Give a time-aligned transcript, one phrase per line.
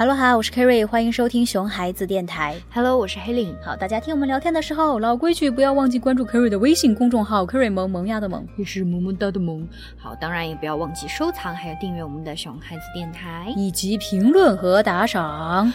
[0.00, 2.56] Hello 哈，我是 Kerry，欢迎收听熊孩子电台。
[2.72, 3.54] Hello，我是黑领。
[3.62, 8.42] 好，大家听我们聊天的时候，老规矩，不要忘记关注 Kerry 的微信公众号 Kerry 萌萌呀的萌。
[8.56, 9.68] 也是萌萌哒的萌。
[9.98, 13.52] 好，当然也不要忘记收藏，还有订阅我们的熊孩子电台。
[13.54, 15.70] 以及评论和打赏。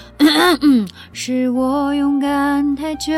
[1.13, 3.13] 是我勇敢太久，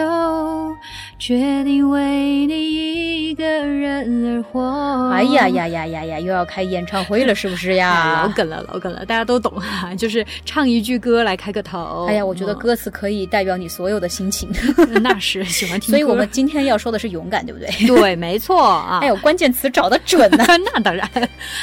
[1.17, 5.09] 决定为你一个人而活。
[5.14, 8.23] 哎呀呀呀呀呀，又要开演唱会了，是不是呀？
[8.28, 12.06] 老梗了，老梗了，大家都懂哈，就是唱一句歌来开个头。
[12.08, 14.50] 哎呀，我觉得歌词可以代表你所有的心情。
[14.78, 15.90] 嗯 那是喜欢听。
[15.90, 17.70] 所以我们今天要说的是勇敢，对不对？
[17.88, 19.00] 对，没错啊。
[19.04, 21.10] 哎呦，关键词找的准呢、那当然。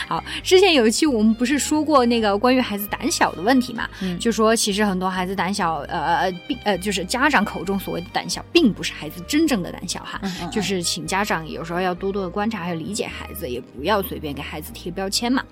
[0.07, 3.88] 好，之前有一期我们不是说过那个关于孩子胆小的问题嘛？
[4.02, 10.21] 嗯就说其实很多孩子胆小，呃，并呃，就是家长口中所谓的胆小，并不是孩子真正的胆小哈。
[10.23, 15.43] 嗯嗯就是请家长有时候要多多的观察，还有理解孩子，也不要随便给孩子贴标签嘛。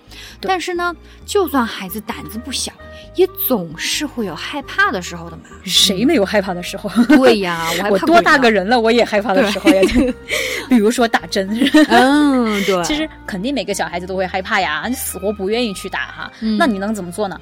[0.41, 0.95] 对但是呢，
[1.27, 2.73] 就算孩子胆子不小，
[3.15, 5.43] 也总是会有害怕的时候的嘛。
[5.65, 6.91] 谁没有害怕的时候？
[7.17, 9.81] 对呀， 我多大个人了，我也害怕的时候呀。
[10.69, 11.49] 比如说打针，
[11.89, 16.33] 嗯，对， 其实肯定每个小孩子都会害怕呀，你死活不愿意去打哈。
[16.41, 17.39] 嗯那你能怎么做呢？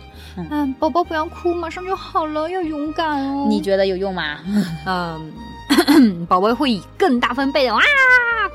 [0.50, 3.46] 嗯，宝宝不要哭，马上就好了，要勇敢哦。
[3.48, 4.38] 你觉得有用吗？
[4.86, 7.80] 嗯， 宝宝会以更大分贝的哇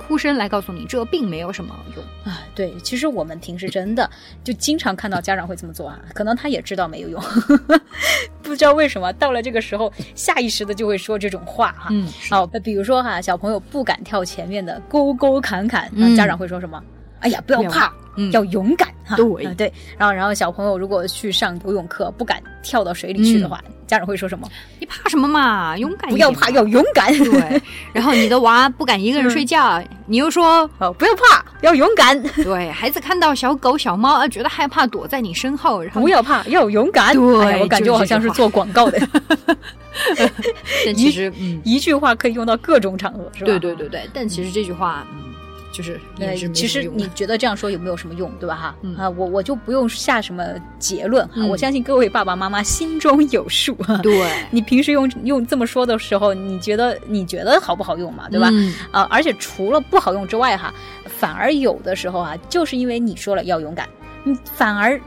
[0.07, 2.03] 哭声来告诉你，这并没有什么用。
[2.31, 4.09] 啊，对，其实我们平时真的
[4.43, 7.21] 就经常看到家长会这么做啊，可能他也知道没有用，
[8.43, 11.87] 不知道为什么到了这个时候，下意识的就会说这种话哈。
[11.91, 16.81] 嗯，好，比如说哈，小朋友不敢跳前面的沟沟坎坎，那嗯家长会说什么？
[17.25, 19.15] 哎呀，不要怕，嗯要勇敢哈。
[19.15, 19.71] 对嗯对。
[19.97, 24.47] 然后，然后小朋友如果去上游泳课，不敢跳到水里去的话，家长会说什么？
[24.79, 25.77] 你怕什么嘛？
[25.77, 27.11] 勇敢不要怕， 要勇敢。
[27.17, 27.61] 对。
[27.93, 32.69] 然后你的娃不敢一个人睡觉，你又说哦，不要怕，要勇敢，对。
[32.71, 37.13] 孩子看到小狗小猫啊，觉得害怕，躲在你身后，然后不要怕，要勇敢。
[37.15, 38.99] 对哎我感觉我好像是做广告的。
[40.85, 43.45] 但其实 嗯，一句话可以用到各种场合，是吧？
[43.45, 44.01] 对对对对。
[44.13, 45.24] 但其实这句话嗯，
[45.75, 48.55] 就是也呃是，其实你觉得这样说有没有什么用，对吧？
[48.55, 50.45] 哈、嗯啊，我我就不用下什么
[50.79, 53.75] 结论哈、嗯我相信各位爸爸妈妈心中有数。
[53.75, 53.97] 哈。
[53.97, 58.29] 对， 你平时用用这么说的时候，你觉得你觉得好不好用嘛？
[58.29, 58.47] 对吧？
[58.53, 60.73] 嗯啊，而且除了不好用之外哈，
[61.05, 63.87] 反而有的时候啊，就是因为你说了要勇敢，
[64.23, 64.99] 你反而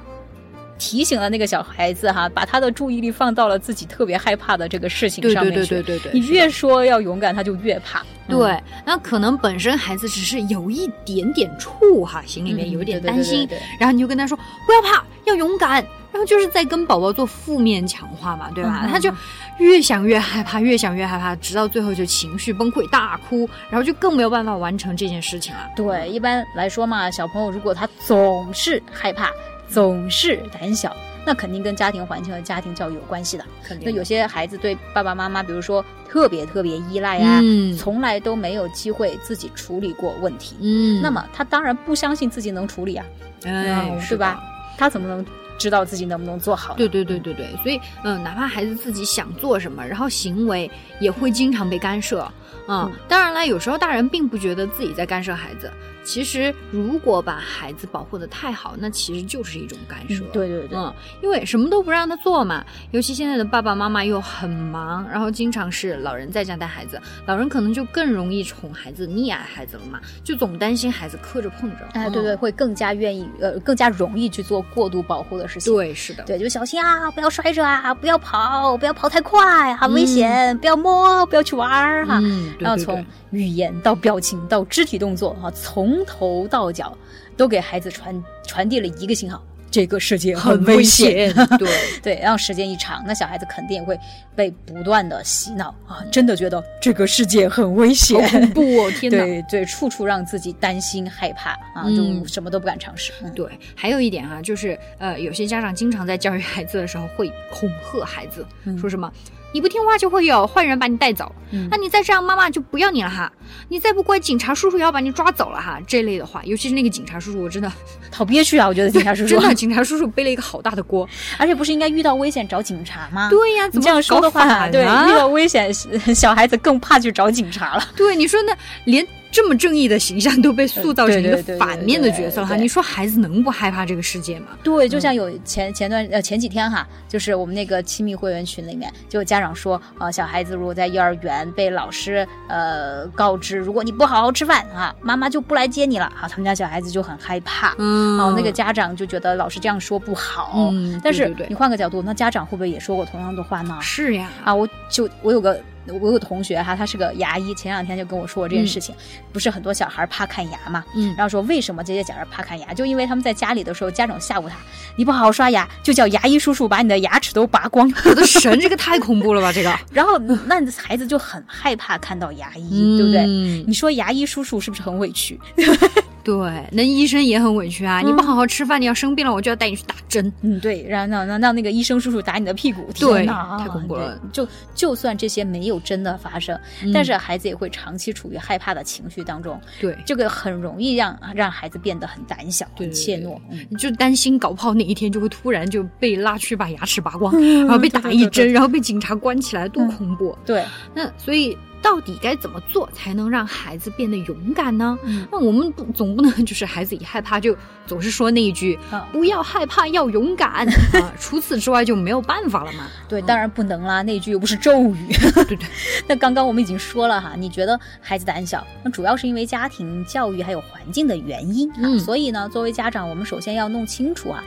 [0.78, 5.68] 提醒了那个小孩子哈，把他的注意力放到了自己特别害怕的这个事情上面去。
[5.68, 8.00] 对对对对，你越说要勇敢，他就越怕。
[8.00, 15.76] 嗯对，那可能本身孩子只是有一点点怵哈，心里面嗯有一点担心，对对对然后你就跟他说不要怕，要勇敢，
[16.12, 18.86] 然后就是在跟宝宝做负面强化嘛，对吧？
[18.90, 19.10] 他就
[19.58, 25.60] 越想越害怕，越想越害怕，直到最后就情绪崩溃大哭，然后就更没有办法完成这件事情了。
[25.74, 29.30] 对，一般来说嘛，小朋友如果他总是害怕，
[29.68, 33.44] 总是胆小，那肯定跟家庭环境和家庭教育有关系的。
[33.62, 37.76] 肯那有些孩子对爸爸妈妈，比如说特别特别依赖呀、嗯。
[37.76, 41.00] 从来都没有机会自己处理过问题，嗯。
[41.02, 43.04] 那么他当然不相信自己能处理啊，
[43.44, 44.42] 哎嗯，对吧？
[44.76, 45.24] 他怎么能
[45.58, 46.74] 知道自己能不能做好？
[46.74, 50.70] 对对对对对，所以嗯，哪怕孩子自己想做什么，然后行为
[51.00, 52.20] 也会经常被干涉。
[52.20, 52.32] 嗯
[52.70, 55.70] 嗯，当然了，有时候大人并不觉得自己在干涉孩子。
[56.04, 60.22] 其实，如果把孩子保护的太好，那其实就是一种干涉。
[60.24, 60.92] 嗯，对对对，嗯，
[61.22, 71.88] 因为什么都不让他做嘛，尤其现在的爸爸妈妈又很忙，然后经常是老人在家带孩子，老人可能就更容易宠孩子、溺爱孩子了嘛，就总担心孩子磕着碰着。
[71.92, 75.72] 哎，对对，嗯会更加愿意呃，更加容易去做过度保护的事情。
[75.72, 82.20] 对，是的，对，就小心啊，不要摔着啊，不要跑，不要跑太快，很危嗯险，不要摸，不要去玩儿哈。
[82.58, 86.96] 然后从语言到表情到肢体动作哈，从头到脚
[87.36, 89.42] 都给孩子传传递了一个信号：
[89.78, 91.32] 这个世界很危险。
[91.56, 91.68] 对。
[92.02, 93.96] 对，然后时间一长，那小孩子肯定也会
[94.34, 98.90] 被不断的洗脑啊，真的觉得这个世界很危险，好恐怖哦！
[98.98, 99.18] 天哪！
[99.18, 103.12] 对对，处处让自己担心害怕啊，嗯就什么都不敢尝试。
[103.22, 103.46] 嗯对，
[103.76, 109.08] 还有一点啊，就是呃，有些家长经常在教育孩子的时候会恐吓孩子，嗯说什么
[109.52, 113.32] 你不听话就会有坏人把你带走，嗯那你再这样，妈妈就不要你了哈，
[113.68, 117.72] 你再不乖，警察叔叔也要把你抓走了哈，这类的话，尤其是那个警察叔叔，我真的
[118.12, 118.68] 好憋屈啊！
[118.68, 121.08] 我觉得警察叔叔 真的，警察叔叔背了一个好大的锅。
[121.38, 123.28] 而且不是应该遇到危险找警察吗？
[123.30, 125.72] 对呀、怎么这样说的话，对，啊遇到危险，
[126.14, 127.84] 小孩子更怕去找警察了。
[127.96, 128.54] 对，你说那
[128.84, 132.56] 连这么正义的形象都被塑造成一个反面的角色了哈。
[132.56, 134.48] 你说孩子能不害怕这个世界吗？
[134.62, 147.74] 对，就像有前前段呃前几天哈，就是我们那个亲密会员群里面，就有家长说，呃，小孩子如果在幼儿园被老师呃告知，如果你不好好吃饭啊，妈妈就不来接你了，好，他们家小孩子就很害怕。
[147.78, 153.78] 嗯哦，那个家长就觉得老师这样说不好，嗯但是你换个角度，那家长会不会也说过同样的话呢？
[153.80, 155.60] 是呀，啊，我就我有个
[155.94, 158.94] 我有个同学哈，他是个牙医，前两天就跟我说过这件事情，
[159.32, 164.56] 不是很多小孩怕看牙嘛，嗯然后说为什么这些小孩怕看牙，就因为他们在家里的时候，家长吓唬他，
[164.96, 169.52] 你不好好刷牙，就叫牙医叔叔把你的牙齿都拔光，我的神，这个太恐怖了吧？
[169.52, 173.22] 这个， 然后那孩子就很害怕看到牙医，对不对？
[173.26, 175.38] 嗯你说牙医叔叔是不是很委屈？
[176.24, 176.34] 对，
[176.72, 178.00] 那医生也很委屈啊！
[178.00, 180.30] 你不好好吃饭，你要生病了，我就要带你去打针。
[180.42, 193.38] 嗯，对，让让让让那个医生叔叔打你的屁股，对天哪太恐怖了就就算这些没有真的发生，嗯但是孩子也会长期处于害怕的情绪当中，对，这个很容易让让孩子变得很胆小、怯懦。
[193.78, 200.36] 就担心搞不好哪一天就会突然就被拉去把牙齿拔光，嗯然后被打一针，对对对然后被警察关起来，多嗯恐怖！
[200.44, 204.98] 对，那所以到底该怎么做才能让孩子变得勇敢呢？
[205.04, 210.66] 嗯那我们不总不能就是孩子一害怕就总是说那一句啊“不要害怕，要勇敢”
[211.00, 212.86] 啊，除此之外就没有办法了嘛。
[213.08, 215.12] 对，当然不能啦，那句又不是咒语。
[215.34, 215.66] 对对，
[216.06, 221.76] 那刚刚我们已经说了哈，你觉得孩子胆小，那主要是因为家庭教育还有环境的原因啊。
[221.82, 224.42] 嗯所以呢，作为家长，我们首先要弄清楚啊。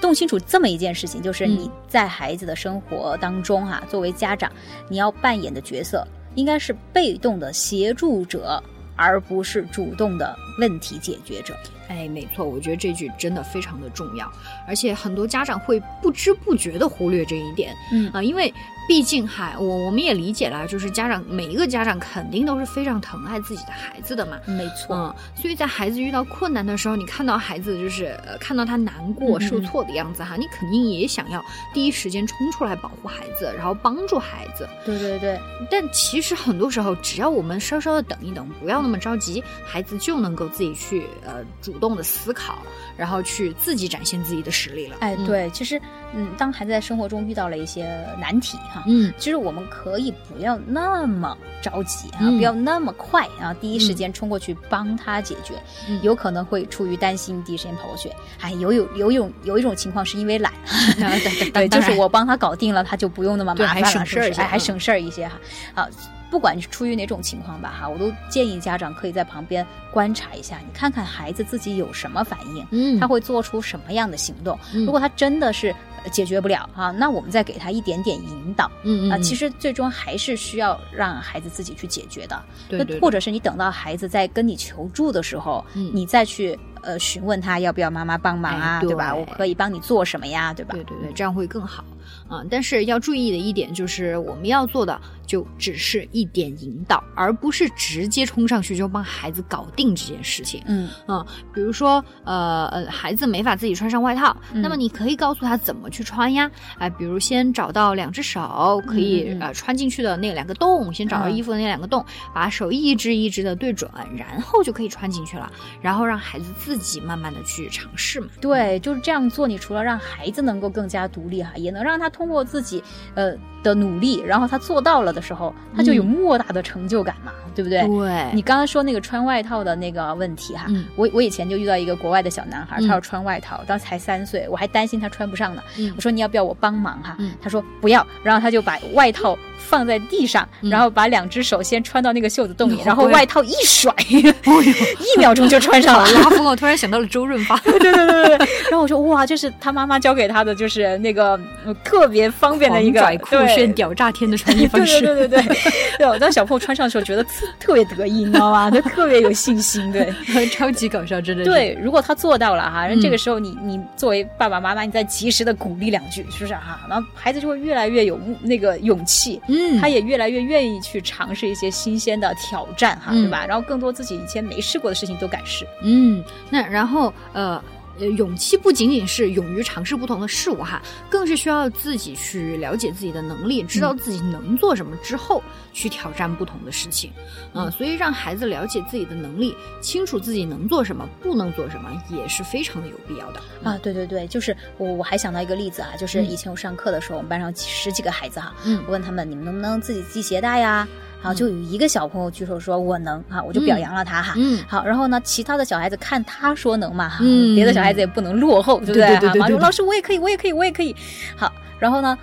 [0.00, 4.50] 弄清楚这么一件事情，就是嗯你在孩子的生活当中哈、作为家长，
[4.88, 8.62] 你要扮演的角色应该是被动的协助者，
[8.96, 11.54] 而不是主动的问题解决者。
[11.92, 14.30] 哎，没错，我觉得这句真的非常的重要，
[14.66, 17.74] 而且很多家长会不知不觉的忽略这一点。
[17.92, 18.10] 嗯。
[18.12, 18.52] 啊、因为
[18.88, 24.38] 毕竟哈我我们也理解了，就是家长每一个家长肯定都是非常疼爱自己的孩子的嘛。
[24.46, 31.42] 没错，嗯，所以在孩子遇到困难的时候，你看到孩子就是呃看到他难过、受挫的样子哈，你肯定也想要
[31.72, 34.68] 第一时间冲出来保护孩子，然后帮助孩子。
[34.84, 35.38] 对对对，
[35.70, 42.58] 但其实很多时候，只要我们稍稍的等一等，不要那么着急，孩子就能够自己去呃主动的思考，
[42.96, 44.96] 然后去自己展现自己的实力了。
[45.00, 45.80] 哎，嗯，对，其实，
[46.14, 55.54] 嗯，当孩子在生活中遇到了一些难题哈，嗯，其实我们可以不要那么着急啊，嗯不要那么快啊，第一时间冲过去帮他解决，
[55.88, 58.08] 嗯有可能会出于担心第一时间跑过去。
[58.40, 60.52] 哎，有有有一种有一种情况是因为懒，
[60.96, 61.20] 对
[61.50, 65.40] 对对，就是我帮他搞定了，他就不用那么麻烦了，还省事儿还一些还省事儿一些哈。
[65.74, 65.88] 啊，
[66.32, 74.58] 不管是出于哪种情况吧哈，我都建议家长可以在旁边观察一下，你看看孩子自己有什么反应，嗯他会做出什么样的行动。
[74.72, 75.68] 嗯如果他真的是
[76.02, 78.66] 呃解决不了哈、那我们再给他一点点引导。
[78.82, 82.42] 嗯、嗯嗯，其实实最终还是需要让孩子自己去解决的。
[82.66, 89.14] 对对，那或者是你等到孩子在跟你求助的时候，嗯你再去呃询问他要不要妈妈帮忙啊，哎对吧？
[89.14, 90.72] 我可以帮你做什么呀，对吧？
[90.72, 91.84] 对对对，这样会更好
[92.28, 100.62] 啊、但是要注意的一点就是，我们要做的就只是一点引导，而不是直接冲上去就帮孩子搞定这件事情。
[100.66, 106.50] 嗯嗯，比如说，呃呃，孩子没法自己穿上外套，嗯那么你可以告诉他怎么去穿呀。
[106.78, 112.04] 哎、比如先找到两只手可以、嗯嗯嗯呃穿进去的那两个洞，先找到嗯衣服的那两个洞，
[112.34, 115.50] 把手一只一只的对准，然后就可以穿进去了。
[115.80, 118.28] 然后让孩子自己慢慢的去尝试嘛。
[118.40, 119.46] 对，就是这样做。
[119.46, 122.82] 你除了让孩子能够更加独立哈，也能让他通过自己
[123.14, 123.32] 呃
[123.62, 127.86] 的努力，然后他做到了的时候，他就有嗯莫大的成就感嘛，对不对？
[127.86, 135.62] 对你刚刚说那个穿外套的那个问题哈，嗯我我以前就遇到一个国外的小男孩，嗯他要穿外套，当时才三岁，我还担心他穿不上呢。
[135.78, 137.16] 嗯我说你要不要我帮忙哈？
[137.20, 146.10] 嗯他说不要，然后他就把外套放在地上，嗯然后把两只手先穿到那个袖子洞里，好然后外套一甩， 一秒钟就穿上了。
[146.12, 146.56] 拉风我！
[146.56, 155.00] 突然想到了周润发，对对对对对，然后我说哇，这是他妈妈教给他的，就是那个呃特别方便的一个拽酷对炫、屌炸天的穿衣方式。
[155.04, 155.56] 对对对对，
[155.98, 158.70] 对，我当小朋友穿上的时候，觉得特 特别得意，你知道吗？
[158.70, 160.12] 他特别有信心，对。
[160.52, 161.50] 超级搞笑，真的是。
[161.50, 166.80] 对，如果他做到了哈，嗯这个时候你你作为爸爸妈妈，你再及时的鼓励两句，是不是哈？
[166.88, 173.44] 然后孩子就会越来越有那个勇气，嗯，他也越来越愿意去尝试一些新鲜的挑战哈，嗯对吧？
[173.46, 175.66] 然后更多自己以前没试过的事情都敢试。
[175.82, 177.62] 嗯，那然后呃。
[177.98, 187.12] 呃，勇气不仅仅是勇于尝试不同的事物哈，更是需要自己去了解自己的能力，知道自己能做什么之后，去挑战不同的事情。
[187.54, 193.40] 嗯、所以让孩子了解自己的能力，清楚自己能做什么，不能做什么，也是非常的有必要的。
[193.62, 196.30] 啊，对对对，就是我我还想到一个例子啊，就是嗯。
[196.30, 198.82] 以前我上课的时候，我们班上几十几个孩子哈，嗯。
[198.86, 200.88] 我问他们你们能不能自己系鞋带呀？
[201.22, 204.34] 好，就有一个小朋友举手说我能哈，我就表扬了他哈。
[204.36, 210.94] 嗯，好，然后呢，其他的小孩子看他说能嘛哈，嗯别的小孩子也不能落后，对不对对对对老师我也可以，我也可以，我也可以。
[211.36, 212.18] 好，然后呢，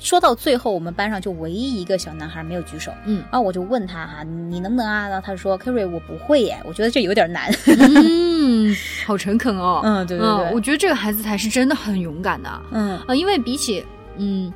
[0.00, 2.92] 说到最后，我们班上就唯一一个小男孩没有举手。
[3.04, 5.08] 嗯然后我就问他哈，你能不能啊？
[5.08, 7.50] 然后他说，Kerry，我不会耶，我觉得这有点难。
[7.66, 8.72] 嗯，
[9.04, 9.80] 好诚恳哦。
[9.82, 12.62] 嗯，对对嗯，对，我觉得这个孩子才是真的很勇敢的。
[12.70, 13.84] 嗯啊，因为比起
[14.16, 14.52] 嗯，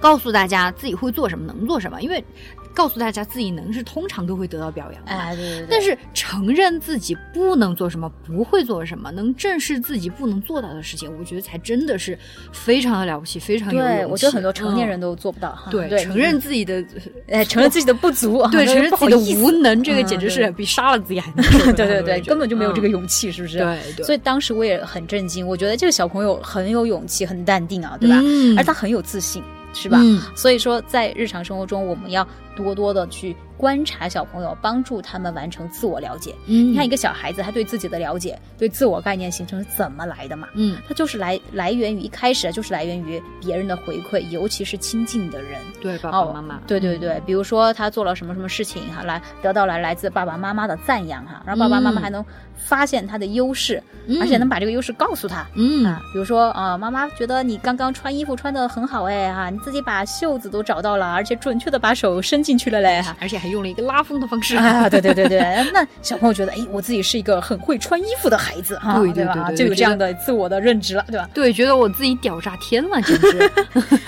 [0.00, 2.24] 告诉大家自己会做什么，能做什么，因为
[2.74, 5.10] 告诉大家自己能是通常都会得到表扬的。
[5.10, 12.16] 哎，对对对，但是承认自己不能做什么，不会做什么，能正视自己不能做到的事情，我觉得才真的是
[12.52, 13.96] 非常的了不起，非常有勇气。
[13.96, 15.70] 对我觉得很多成年嗯人都做不到哈。
[15.70, 16.84] 对对，承认自己的
[17.28, 19.82] 哎，承认自己的不足，啊对 承认自己的无能。
[19.82, 21.72] 这个嗯简直是比杀了自己还难受。
[21.72, 23.58] 对对对， 根本就没有这个勇勇气，是不是？
[23.58, 28.20] 对对，所以当时我也很震惊，我觉得这个小朋友很有勇气，很淡定啊，对吧？
[28.22, 29.98] 嗯而他很有自信，是吧？
[30.02, 36.34] 嗯所以说，在日常生活中，我们要多多的去观察小朋友，帮助他们完成自我了解。
[36.46, 40.48] 嗯你看，一个小孩子他对自己的了解，对自我概念形成是怎么来的嘛？
[40.54, 45.60] 嗯，他就是来来源于一开始啊就是来源于别人的回馈，尤其是亲近的人。
[45.82, 52.24] 对爸哦爸妈妈，对对对，比如说他做了什么什么事情哈，来得到了来自爸爸妈妈的赞扬哈，然后爸爸妈妈嗯还能
[52.56, 55.46] 发现他的优势，嗯而且能把这个优势告诉他。
[55.54, 63.14] 嗯啊，比如说啊、呃妈妈觉得你刚刚穿衣服穿的很好哎哈，你自己把袖子都找到了，而且准确的把手伸进去了嘞哈。
[63.20, 64.56] 而且还用了一个拉风的方式。
[64.56, 65.40] 啊，对对对对，
[65.72, 69.50] 那小朋友觉得，哎，我自己是一个很会穿衣服的孩子哈，对对吧？
[69.52, 71.28] 就有这样的自我的认知了，对吧？
[71.34, 73.50] 对，觉得我自己屌炸天了， 简直。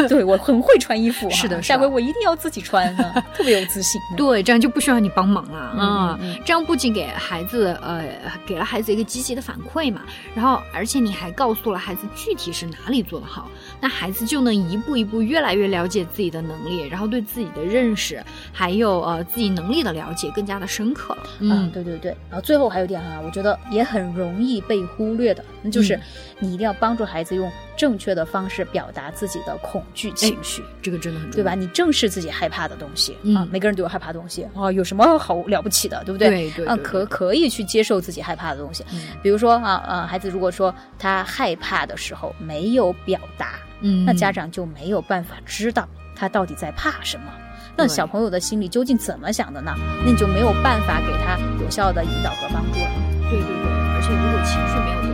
[0.08, 4.00] 对我很会穿衣服，是的下回我一定要自己穿，啊 特别有自信。
[4.16, 8.04] 对，这样就不需要你帮忙了嗯啊、这样不仅给孩子呃
[8.46, 10.02] 给了孩子一个积极的反馈嘛，
[10.34, 13.48] 然后而且你还告诉了孩子具体是哪里做的好，
[13.80, 18.22] 那孩子就能一步一步越来越了解自己的能力，然后对自己的认识
[18.52, 21.22] 还有呃自己能力的了解更加的深刻了。
[21.40, 22.14] 嗯，对对对。
[22.28, 26.02] 然后最后还有一点哈，我觉得也很容易被忽略的，那就是嗯
[26.40, 30.62] 你一定要帮助孩子用正确的方式表达自己的恐惧情绪。
[30.82, 31.54] 这个真的很重要，对吧？？
[31.54, 36.28] 你正视自己害怕的东西、嗯啊，每个人都有害怕的东西啊，有什么好了不起的，对不对？
[36.28, 38.84] 啊，对对对可可以去接受自己害怕的东西。
[38.92, 47.32] 嗯比如说啊啊，孩子如果说他害怕的时候没有表达，嗯，那家长就没有办法知道他到底在怕什么。
[47.76, 49.74] 那小朋友的心里究竟怎么想的呢？
[50.04, 52.90] 那你就没有办法给他有效的引导和帮助了。
[53.30, 55.11] 对对对，而且如果情绪没有得